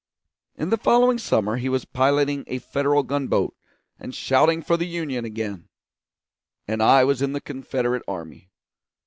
[0.57, 3.55] In the following summer he was piloting a Federal gun boat
[3.99, 5.69] and shouting for the Union again,
[6.67, 8.49] and I was in the Confederate army.